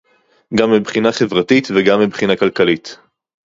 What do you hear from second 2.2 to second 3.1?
כלכלית